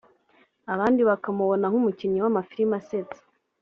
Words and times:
abandi 0.73 1.01
bakamubona 1.09 1.65
nk’umukinnyi 1.71 2.19
w’amafilimi 2.21 2.73
asetsa 2.79 3.21